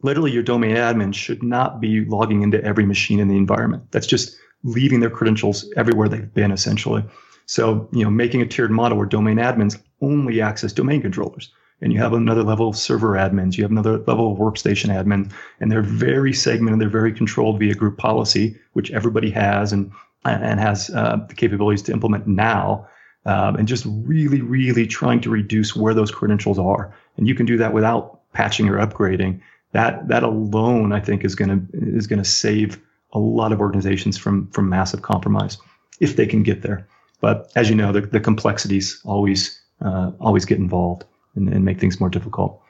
literally 0.01 0.31
your 0.31 0.43
domain 0.43 0.75
admin 0.75 1.13
should 1.13 1.43
not 1.43 1.79
be 1.79 2.05
logging 2.05 2.41
into 2.41 2.63
every 2.63 2.85
machine 2.85 3.19
in 3.19 3.27
the 3.27 3.37
environment. 3.37 3.83
That's 3.91 4.07
just 4.07 4.35
leaving 4.63 5.01
their 5.01 5.09
credentials 5.09 5.69
everywhere 5.75 6.09
they've 6.09 6.33
been 6.33 6.51
essentially. 6.51 7.03
So, 7.45 7.89
you 7.91 8.03
know, 8.03 8.09
making 8.09 8.41
a 8.41 8.45
tiered 8.45 8.71
model 8.71 8.97
where 8.97 9.07
domain 9.07 9.37
admins 9.37 9.77
only 10.01 10.41
access 10.41 10.73
domain 10.73 11.01
controllers. 11.01 11.51
And 11.83 11.91
you 11.91 11.99
have 11.99 12.13
another 12.13 12.43
level 12.43 12.69
of 12.69 12.77
server 12.77 13.09
admins, 13.09 13.57
you 13.57 13.63
have 13.65 13.71
another 13.71 13.97
level 14.07 14.31
of 14.31 14.39
workstation 14.39 14.89
admin, 14.89 15.29
and 15.59 15.69
they're 15.69 15.81
very 15.81 16.31
segmented, 16.31 16.79
they're 16.79 16.87
very 16.87 17.11
controlled 17.11 17.59
via 17.59 17.75
group 17.75 17.97
policy, 17.97 18.57
which 18.71 18.89
everybody 18.91 19.29
has 19.31 19.73
and 19.73 19.91
and 20.23 20.61
has 20.61 20.89
uh, 20.91 21.17
the 21.27 21.35
capabilities 21.35 21.81
to 21.83 21.91
implement 21.91 22.25
now. 22.25 22.87
Um, 23.25 23.57
and 23.57 23.67
just 23.67 23.85
really, 23.85 24.41
really 24.41 24.87
trying 24.87 25.19
to 25.21 25.29
reduce 25.29 25.75
where 25.75 25.93
those 25.93 26.11
credentials 26.11 26.57
are. 26.57 26.93
And 27.17 27.27
you 27.27 27.35
can 27.35 27.45
do 27.45 27.57
that 27.57 27.73
without 27.73 28.19
patching 28.31 28.69
or 28.69 28.77
upgrading. 28.77 29.41
That 29.73 30.07
that 30.07 30.23
alone, 30.23 30.93
I 30.93 31.01
think, 31.01 31.25
is 31.25 31.35
gonna 31.35 31.61
is 31.73 32.07
gonna 32.07 32.23
save 32.23 32.79
a 33.11 33.19
lot 33.19 33.51
of 33.51 33.59
organizations 33.59 34.17
from 34.17 34.47
from 34.51 34.69
massive 34.69 35.01
compromise 35.01 35.57
if 35.99 36.15
they 36.15 36.27
can 36.27 36.43
get 36.43 36.61
there. 36.61 36.87
But 37.19 37.51
as 37.55 37.69
you 37.69 37.75
know, 37.75 37.91
the, 37.91 38.01
the 38.01 38.21
complexities 38.21 39.01
always 39.03 39.59
uh, 39.81 40.11
always 40.21 40.45
get 40.45 40.59
involved 40.59 41.03
and, 41.35 41.49
and 41.49 41.65
make 41.65 41.79
things 41.79 41.99
more 41.99 42.09
difficult. 42.09 42.61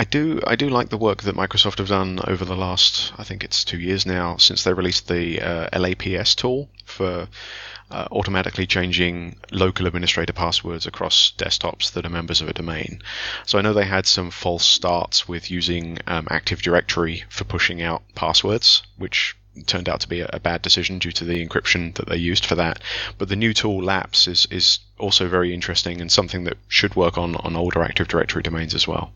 I 0.00 0.04
do 0.04 0.40
I 0.46 0.54
do 0.54 0.68
like 0.68 0.90
the 0.90 0.96
work 0.96 1.22
that 1.22 1.34
Microsoft 1.34 1.78
have 1.78 1.88
done 1.88 2.20
over 2.24 2.44
the 2.44 2.54
last 2.54 3.12
I 3.18 3.24
think 3.24 3.42
it's 3.42 3.64
two 3.64 3.80
years 3.80 4.06
now 4.06 4.36
since 4.36 4.62
they 4.62 4.72
released 4.72 5.08
the 5.08 5.40
uh, 5.40 5.78
LAPS 5.78 6.36
tool 6.36 6.68
for 6.84 7.26
uh, 7.90 8.06
automatically 8.12 8.66
changing 8.66 9.36
local 9.50 9.86
administrator 9.86 10.32
passwords 10.32 10.86
across 10.86 11.32
desktops 11.36 11.92
that 11.92 12.04
are 12.04 12.10
members 12.10 12.40
of 12.40 12.48
a 12.48 12.52
domain. 12.52 13.02
So 13.46 13.58
I 13.58 13.62
know 13.62 13.72
they 13.72 13.86
had 13.86 14.06
some 14.06 14.30
false 14.30 14.64
starts 14.64 15.26
with 15.26 15.50
using 15.50 15.98
um, 16.06 16.28
Active 16.30 16.60
Directory 16.62 17.24
for 17.28 17.44
pushing 17.44 17.82
out 17.82 18.02
passwords, 18.14 18.82
which 18.98 19.37
turned 19.66 19.88
out 19.88 20.00
to 20.00 20.08
be 20.08 20.20
a, 20.20 20.40
bad 20.40 20.62
decision 20.62 20.98
due 20.98 21.12
to 21.12 21.24
the 21.24 21.44
encryption 21.44 21.94
that 21.94 22.08
they 22.08 22.16
used 22.16 22.46
for 22.46 22.54
that. 22.54 22.80
But 23.18 23.28
the 23.28 23.36
new 23.36 23.52
tool 23.52 23.82
Laps 23.82 24.26
is 24.26 24.46
is 24.50 24.78
also 24.98 25.28
very 25.28 25.52
interesting 25.52 26.00
and 26.00 26.10
something 26.10 26.44
that 26.44 26.56
should 26.68 26.96
work 26.96 27.18
on 27.18 27.36
on 27.36 27.56
older 27.56 27.82
Active 27.82 28.08
Directory 28.08 28.42
domains 28.42 28.74
as 28.74 28.86
well. 28.86 29.12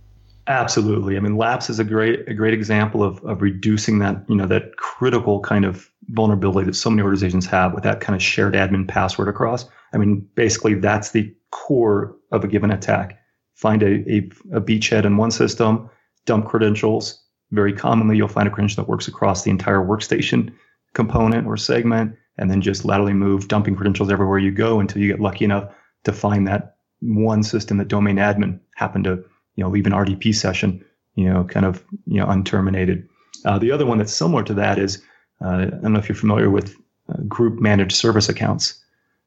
Absolutely. 0.49 1.17
I 1.17 1.21
mean, 1.21 1.37
Laps 1.37 1.71
is 1.71 1.79
a 1.79 1.85
great 1.85 2.29
a 2.29 2.35
great 2.35 2.55
example 2.55 3.03
of 3.03 3.25
of 3.25 3.43
reducing 3.43 4.01
that 4.01 4.25
you 4.29 4.35
know 4.35 4.47
that 4.47 4.77
critical 4.77 5.41
kind 5.41 5.65
of 5.65 5.89
vulnerability 6.09 6.67
that 6.67 6.75
so 6.75 6.91
many 6.91 7.03
organizations 7.03 7.47
have 7.47 7.73
with 7.73 7.85
that 7.85 8.01
kind 8.01 8.17
of 8.17 8.23
shared 8.23 8.55
admin 8.55 8.89
password 8.89 9.29
across. 9.29 9.67
I 9.95 9.99
mean, 9.99 10.29
basically 10.35 10.75
that's 10.75 11.11
the 11.13 11.33
core 11.51 12.17
of 12.33 12.43
a 12.43 12.49
given 12.49 12.71
attack. 12.71 13.19
Find 13.55 13.83
a, 13.83 14.11
a, 14.11 14.19
a 14.55 14.61
beachhead 14.61 15.05
in 15.05 15.17
one 15.17 15.31
system, 15.31 15.89
dump 16.27 16.47
credentials, 16.47 17.22
very 17.53 17.73
commonly, 17.73 18.17
you'll 18.17 18.29
find 18.29 18.49
a 18.49 18.51
credential 18.51 18.83
that 18.83 18.91
works 18.91 19.07
across 19.07 19.45
the 19.45 19.51
entire 19.51 19.79
workstation 19.79 20.53
component 20.95 21.47
or 21.47 21.57
segment, 21.57 22.17
and 22.39 22.51
then 22.51 22.61
just 22.61 22.85
laterally 22.85 23.13
move, 23.13 23.47
dumping 23.47 23.77
credentials 23.77 24.11
everywhere 24.11 24.39
you 24.39 24.51
go 24.51 24.81
until 24.81 25.01
you 25.01 25.09
get 25.09 25.21
lucky 25.21 25.45
enough 25.45 25.73
to 26.05 26.13
find 26.13 26.49
that 26.49 26.77
one 27.01 27.43
system 27.43 27.77
that 27.77 27.89
domain 27.89 28.17
admin 28.17 28.59
happened 28.75 29.05
to, 29.05 29.25
you 29.57 29.65
know, 29.65 29.69
leave 29.69 29.87
an 29.87 29.93
RDP 29.93 30.35
session, 30.35 30.85
you 31.15 31.31
know, 31.31 31.45
kind 31.45 31.67
of, 31.67 31.85
you 32.07 32.19
know, 32.19 32.27
unterminated. 32.27 33.07
Uh, 33.45 33.59
the 33.59 33.71
other 33.71 33.87
one 33.87 33.99
that's 33.99 34.15
similar 34.15 34.43
to 34.45 34.55
that 34.55 34.79
is, 34.79 35.03
uh, 35.45 35.49
I 35.49 35.65
don't 35.67 35.93
know 35.93 35.99
if 35.99 36.09
you're 36.09 36.17
familiar 36.17 36.49
with 36.49 36.75
uh, 37.09 37.21
group 37.29 37.61
managed 37.61 37.97
service 37.97 38.29
accounts. 38.29 38.79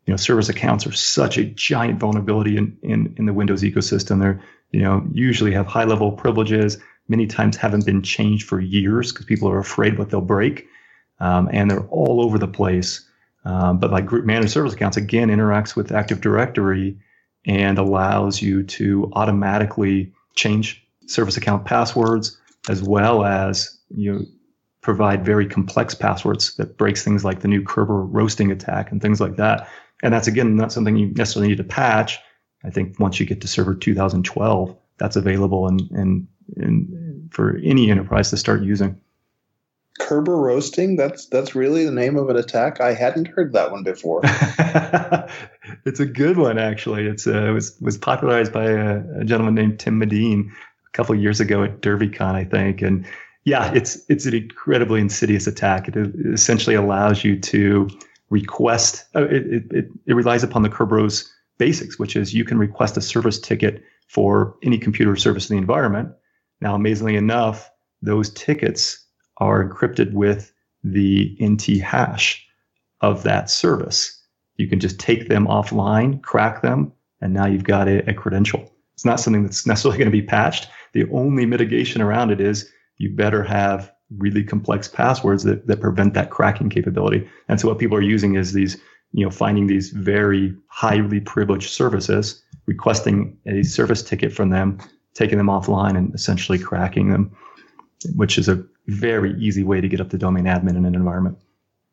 You 0.05 0.13
know, 0.13 0.17
service 0.17 0.50
accounts 0.50 0.86
are 0.88 0.91
such 0.91 1.38
a 1.38 1.46
giant 1.46 2.00
vulnerability 2.00 2.58
in, 2.58 2.77
in, 2.82 3.13
in 3.17 3.25
the 3.25 3.34
Windows 3.34 3.63
ecosystem. 3.63 4.20
They're, 4.20 4.41
you 4.72 4.82
know, 4.82 5.05
usually 5.12 5.51
have 5.53 5.67
high 5.67 5.84
level 5.84 6.12
privileges 6.12 6.77
many 7.08 7.28
times 7.28 7.58
haven't 7.58 7.86
been 7.86 8.02
changed 8.02 8.48
for 8.48 8.60
years 8.60 9.12
because 9.12 9.26
people 9.26 9.50
are 9.50 9.60
afraid 9.60 9.98
what 9.98 10.10
they'll 10.10 10.22
break. 10.22 10.68
Um, 11.20 11.50
and 11.52 11.70
they're 11.70 11.88
all 11.88 12.22
over 12.22 12.38
the 12.38 12.48
place. 12.48 13.08
Um, 13.46 13.80
but 13.80 13.92
like 13.92 14.06
group 14.06 14.26
managed 14.26 14.52
service 14.52 14.74
accounts, 14.74 14.98
again, 14.98 15.30
interacts 15.30 15.76
with 15.76 15.92
Active 15.92 16.20
Directory 16.20 16.98
and 17.46 17.78
allows 17.78 18.42
you 18.42 18.64
to 18.64 19.10
automatically 19.14 20.12
change 20.36 20.84
service 21.08 21.38
account 21.38 21.66
passwords 21.66 22.38
as 22.70 22.82
well 22.82 23.24
as 23.24 23.80
you 23.90 24.12
know, 24.12 24.26
provide 24.82 25.26
very 25.26 25.48
complex 25.48 25.94
passwords 25.94 26.56
that 26.56 26.78
breaks 26.78 27.04
things 27.04 27.24
like 27.24 27.42
the 27.42 27.48
new 27.48 27.62
Kerberoasting 27.62 28.52
attack 28.52 28.92
and 28.92 29.02
things 29.02 29.22
like 29.22 29.36
that. 29.36 29.68
And 30.04 30.14
that's 30.14 30.28
again 30.28 30.56
not 30.56 30.72
something 30.72 30.96
you 30.96 31.08
necessarily 31.14 31.50
need 31.50 31.58
to 31.58 31.64
patch. 31.64 32.20
I 32.64 32.72
think 32.72 33.00
once 33.00 33.20
you 33.20 33.26
get 33.26 33.42
to 33.42 33.48
server 33.48 33.76
2012, 33.76 34.76
that's 34.98 35.16
available 35.16 35.68
and, 35.68 35.82
and 35.92 36.28
and 36.58 37.30
for 37.32 37.58
any 37.64 37.92
enterprise 37.92 38.30
to 38.30 38.38
start 38.38 38.64
using. 38.64 39.00
Kerberoasting. 40.00 40.98
That's 40.98 41.28
that's 41.28 41.56
really 41.56 41.86
the 41.86 41.92
name 41.92 42.18
of 42.18 42.30
an 42.30 42.36
attack. 42.36 42.82
I 42.82 42.94
hadn't 42.94 43.30
heard 43.30 43.54
that 43.54 43.72
one 43.72 43.84
before. 43.84 44.22
it's 45.86 46.02
a 46.02 46.06
good 46.06 46.38
one, 46.38 46.58
actually. 46.58 47.06
It's 47.06 47.25
uh, 47.25 47.46
it 47.46 47.52
was 47.52 47.78
was 47.80 47.98
popularized 47.98 48.52
by 48.52 48.66
a, 48.66 49.22
a 49.22 49.24
gentleman 49.24 49.56
named 49.56 49.80
Tim 49.80 50.00
Medin 50.02 50.50
a 50.50 50.92
couple 50.92 51.16
years 51.16 51.40
ago 51.40 51.64
at 51.64 51.80
DerbyCon, 51.82 52.36
I 52.36 52.44
think. 52.44 52.82
And 52.82 53.06
yeah, 53.46 53.72
it's 53.74 54.04
it's 54.10 54.25
an 54.25 54.36
incredibly 54.36 55.00
insidious 55.00 55.48
attack. 55.48 55.88
It, 55.88 55.96
it 55.96 56.14
essentially 56.34 56.75
allows 56.75 57.24
you 57.24 57.40
to 57.40 57.90
request. 58.30 59.06
Uh, 59.16 59.24
it, 59.30 59.72
it 59.72 59.88
it 60.06 60.14
relies 60.14 60.44
upon 60.44 60.64
the 60.64 60.70
Kerberos 60.70 61.30
basics, 61.58 61.98
which 61.98 62.18
is 62.18 62.34
you 62.34 62.44
can 62.44 62.58
request 62.58 62.98
a 62.98 63.02
service 63.02 63.40
ticket 63.40 63.82
for 64.08 64.58
any 64.62 64.78
computer 64.78 65.16
service 65.16 65.50
in 65.50 65.56
the 65.56 65.62
environment 65.62 66.10
now, 66.62 66.76
amazingly 66.76 67.16
enough, 67.16 67.70
those 68.02 68.30
tickets 68.32 69.06
are 69.38 69.68
encrypted 69.68 70.14
with 70.14 70.54
the 70.84 71.38
NT 71.44 71.82
hash 71.82 72.46
of 73.02 73.24
that 73.24 73.50
service. 73.50 74.22
You 74.58 74.68
can 74.68 74.80
just 74.80 75.00
take 75.00 75.28
them 75.28 75.48
offline, 75.48 76.22
crack 76.22 76.62
them, 76.62 76.94
and 77.22 77.34
now 77.34 77.46
you've 77.46 77.64
got 77.64 77.88
a, 77.88 78.10
a 78.10 78.14
credential. 78.14 78.72
It's 78.94 79.06
not 79.06 79.20
something 79.20 79.44
that's 79.44 79.68
necessarily 79.68 79.98
going 80.00 80.12
to 80.12 80.12
be 80.12 80.22
patched. 80.22 80.68
The 80.94 81.10
only 81.12 81.46
mitigation 81.46 82.02
around 82.02 82.32
it 82.32 82.40
is 82.40 82.70
you 82.98 83.14
better 83.14 83.44
have 83.44 83.92
really 84.18 84.44
complex 84.44 84.88
passwords 84.88 85.44
that, 85.44 85.68
that 85.68 85.82
prevent 85.82 86.14
that 86.14 86.30
cracking 86.30 86.70
capability. 86.70 87.28
And 87.50 87.60
so 87.60 87.68
what 87.68 87.80
people 87.80 87.98
are 87.98 88.02
using 88.02 88.36
is 88.36 88.54
these, 88.54 88.78
you 89.12 89.26
know, 89.26 89.32
finding 89.32 89.68
these 89.68 89.90
very 89.90 90.56
highly 90.68 91.20
privileged 91.20 91.72
services, 91.72 92.42
requesting 92.68 93.38
a 93.48 93.64
service 93.64 94.04
ticket 94.04 94.32
from 94.32 94.52
them, 94.52 94.78
taking 95.15 95.38
them 95.38 95.48
offline 95.48 95.98
and 95.98 96.13
essentially 96.13 96.60
cracking 96.60 97.10
them, 97.10 97.36
which 98.15 98.38
is 98.38 98.48
a 98.48 98.63
very 98.88 99.34
easy 99.39 99.63
way 99.63 99.81
to 99.81 99.88
get 99.88 100.00
up 100.00 100.10
to 100.12 100.17
domain 100.17 100.45
admin 100.45 100.77
in 100.77 100.86
an 100.86 100.93
environment. 100.93 101.38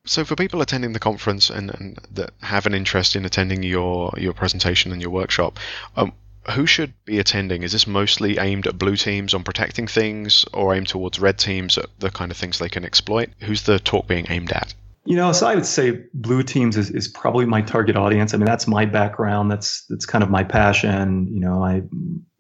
So, 0.05 0.25
for 0.25 0.35
people 0.35 0.61
attending 0.61 0.93
the 0.93 0.99
conference 0.99 1.49
and, 1.49 1.73
and 1.75 1.99
that 2.13 2.33
have 2.43 2.67
an 2.67 2.75
interest 2.75 3.15
in 3.15 3.25
attending 3.25 3.63
your 3.63 4.13
your 4.19 4.33
presentation 4.33 4.91
and 4.93 5.01
your 5.01 5.13
workshop, 5.13 5.59
um, 5.97 6.13
who 6.51 6.67
should 6.67 6.93
be 7.05 7.21
attending? 7.21 7.63
Is 7.63 7.71
this 7.71 7.87
mostly 7.87 8.39
aimed 8.39 8.67
at 8.67 8.79
blue 8.79 8.97
teams 8.97 9.33
on 9.33 9.45
protecting 9.45 9.87
things, 9.87 10.45
or 10.53 10.75
aimed 10.75 10.89
towards 10.89 11.21
red 11.21 11.39
teams 11.39 11.79
at 11.79 11.87
the 12.01 12.11
kind 12.11 12.33
of 12.33 12.37
things 12.37 12.59
they 12.59 12.69
can 12.69 12.85
exploit? 12.85 13.31
Who's 13.41 13.63
the 13.63 13.79
talk 13.79 14.09
being 14.09 14.27
aimed 14.29 14.51
at? 14.51 14.75
You 15.05 15.17
know, 15.17 15.33
so 15.33 15.49
I 15.49 15.57
would 15.57 15.67
say 15.67 16.05
blue 16.15 16.45
teams 16.45 16.77
is, 16.77 16.91
is 16.91 17.09
probably 17.09 17.45
my 17.45 17.61
target 17.61 17.97
audience. 17.97 18.35
I 18.35 18.37
mean, 18.37 18.47
that's 18.47 18.69
my 18.69 18.85
background. 18.85 19.51
That's 19.51 19.85
that's 19.87 20.07
kind 20.07 20.23
of 20.23 20.31
my 20.31 20.45
passion. 20.45 21.27
You 21.33 21.41
know, 21.41 21.65
I 21.65 21.83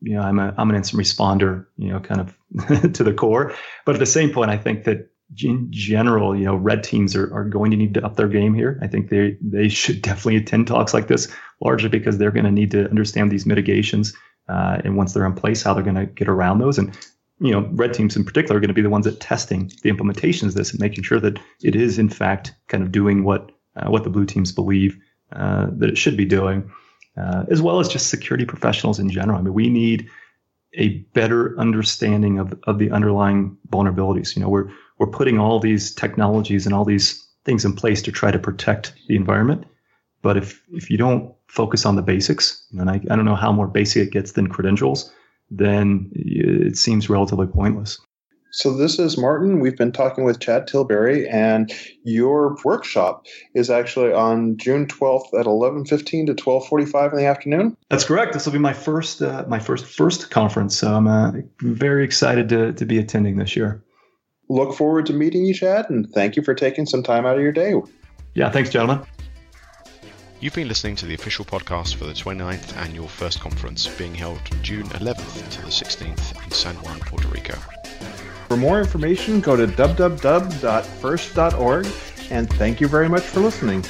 you 0.00 0.14
know 0.14 0.20
I'm 0.20 0.38
a 0.38 0.54
I'm 0.56 0.70
an 0.70 0.76
instant 0.76 1.02
responder. 1.02 1.66
You 1.76 1.88
know, 1.88 2.00
kind 2.00 2.20
of 2.20 2.92
to 2.92 3.02
the 3.02 3.12
core. 3.12 3.52
But 3.84 3.96
at 3.96 3.98
the 3.98 4.06
same 4.06 4.30
point, 4.30 4.50
I 4.50 4.58
think 4.58 4.84
that 4.84 5.10
in 5.42 5.66
general, 5.70 6.36
you 6.36 6.44
know, 6.44 6.54
red 6.54 6.84
teams 6.84 7.16
are, 7.16 7.32
are 7.34 7.44
going 7.44 7.70
to 7.70 7.76
need 7.76 7.94
to 7.94 8.04
up 8.04 8.16
their 8.16 8.28
game 8.28 8.54
here. 8.54 8.78
I 8.82 8.86
think 8.86 9.08
they 9.08 9.36
they 9.40 9.68
should 9.68 10.02
definitely 10.02 10.36
attend 10.36 10.66
talks 10.68 10.94
like 10.94 11.08
this, 11.08 11.28
largely 11.60 11.88
because 11.88 12.18
they're 12.18 12.30
going 12.30 12.44
to 12.44 12.52
need 12.52 12.70
to 12.72 12.88
understand 12.88 13.32
these 13.32 13.46
mitigations, 13.46 14.14
uh, 14.48 14.78
and 14.84 14.96
once 14.96 15.14
they're 15.14 15.26
in 15.26 15.34
place, 15.34 15.62
how 15.62 15.74
they're 15.74 15.82
going 15.82 15.96
to 15.96 16.06
get 16.06 16.28
around 16.28 16.58
those. 16.58 16.78
And 16.78 16.96
you 17.42 17.50
know, 17.50 17.68
red 17.72 17.92
teams 17.92 18.16
in 18.16 18.24
particular 18.24 18.56
are 18.56 18.60
going 18.60 18.68
to 18.68 18.74
be 18.74 18.82
the 18.82 18.88
ones 18.90 19.04
that 19.04 19.20
testing 19.20 19.70
the 19.82 19.90
implementations 19.90 20.48
of 20.48 20.54
this 20.54 20.70
and 20.70 20.80
making 20.80 21.02
sure 21.02 21.18
that 21.18 21.40
it 21.62 21.74
is 21.74 21.98
in 21.98 22.08
fact 22.08 22.54
kind 22.68 22.84
of 22.84 22.92
doing 22.92 23.24
what 23.24 23.50
uh, 23.76 23.90
what 23.90 24.04
the 24.04 24.10
blue 24.10 24.24
teams 24.24 24.52
believe 24.52 24.96
uh, 25.32 25.66
that 25.72 25.88
it 25.88 25.98
should 25.98 26.16
be 26.16 26.24
doing, 26.24 26.70
uh, 27.16 27.44
as 27.50 27.60
well 27.60 27.80
as 27.80 27.88
just 27.88 28.08
security 28.08 28.44
professionals 28.44 29.00
in 29.00 29.10
general. 29.10 29.38
I 29.38 29.42
mean, 29.42 29.54
we 29.54 29.68
need 29.68 30.08
a 30.74 30.98
better 31.14 31.58
understanding 31.58 32.38
of, 32.38 32.54
of 32.66 32.78
the 32.78 32.90
underlying 32.90 33.56
vulnerabilities. 33.70 34.36
You 34.36 34.42
know, 34.42 34.48
we're 34.48 34.70
we're 34.98 35.10
putting 35.10 35.38
all 35.38 35.58
these 35.58 35.92
technologies 35.92 36.64
and 36.64 36.74
all 36.74 36.84
these 36.84 37.26
things 37.44 37.64
in 37.64 37.74
place 37.74 38.02
to 38.02 38.12
try 38.12 38.30
to 38.30 38.38
protect 38.38 38.94
the 39.08 39.16
environment. 39.16 39.64
But 40.22 40.36
if 40.36 40.62
if 40.70 40.90
you 40.90 40.96
don't 40.96 41.34
focus 41.48 41.84
on 41.84 41.96
the 41.96 42.02
basics, 42.02 42.64
and 42.78 42.88
I, 42.88 42.94
I 43.10 43.16
don't 43.16 43.24
know 43.24 43.34
how 43.34 43.50
more 43.50 43.66
basic 43.66 44.06
it 44.06 44.12
gets 44.12 44.32
than 44.32 44.46
credentials, 44.46 45.10
then 45.58 46.10
it 46.14 46.76
seems 46.76 47.10
relatively 47.10 47.46
pointless. 47.46 47.98
So 48.54 48.76
this 48.76 48.98
is 48.98 49.16
Martin. 49.16 49.60
We've 49.60 49.78
been 49.78 49.92
talking 49.92 50.24
with 50.24 50.38
Chad 50.38 50.66
Tilbury, 50.66 51.26
and 51.26 51.72
your 52.04 52.58
workshop 52.64 53.24
is 53.54 53.70
actually 53.70 54.12
on 54.12 54.58
June 54.58 54.86
twelfth 54.86 55.32
at 55.32 55.46
eleven 55.46 55.86
fifteen 55.86 56.26
to 56.26 56.34
twelve 56.34 56.66
forty 56.66 56.84
five 56.84 57.12
in 57.12 57.18
the 57.18 57.24
afternoon. 57.24 57.76
That's 57.88 58.04
correct. 58.04 58.34
This 58.34 58.44
will 58.44 58.52
be 58.52 58.58
my 58.58 58.74
first 58.74 59.22
uh, 59.22 59.46
my 59.48 59.58
first 59.58 59.86
first 59.86 60.30
conference. 60.30 60.76
So 60.76 60.92
I'm 60.92 61.06
uh, 61.06 61.32
very 61.62 62.04
excited 62.04 62.50
to 62.50 62.74
to 62.74 62.84
be 62.84 62.98
attending 62.98 63.38
this 63.38 63.56
year. 63.56 63.82
Look 64.50 64.74
forward 64.74 65.06
to 65.06 65.14
meeting 65.14 65.46
you, 65.46 65.54
Chad, 65.54 65.88
and 65.88 66.06
thank 66.12 66.36
you 66.36 66.42
for 66.42 66.52
taking 66.52 66.84
some 66.84 67.02
time 67.02 67.24
out 67.24 67.36
of 67.36 67.42
your 67.42 67.52
day. 67.52 67.72
Yeah, 68.34 68.50
thanks, 68.50 68.68
gentlemen. 68.68 69.06
You've 70.42 70.54
been 70.54 70.66
listening 70.66 70.96
to 70.96 71.06
the 71.06 71.14
official 71.14 71.44
podcast 71.44 71.94
for 71.94 72.04
the 72.04 72.12
29th 72.12 72.76
annual 72.76 73.06
FIRST 73.06 73.38
Conference 73.38 73.86
being 73.86 74.12
held 74.12 74.40
June 74.60 74.88
11th 74.88 75.50
to 75.50 75.62
the 75.62 75.68
16th 75.68 76.44
in 76.44 76.50
San 76.50 76.74
Juan, 76.82 76.98
Puerto 76.98 77.28
Rico. 77.28 77.54
For 78.48 78.56
more 78.56 78.80
information, 78.80 79.40
go 79.40 79.54
to 79.54 79.68
www.first.org 79.68 81.86
and 82.32 82.52
thank 82.54 82.80
you 82.80 82.88
very 82.88 83.08
much 83.08 83.22
for 83.22 83.38
listening. 83.38 83.84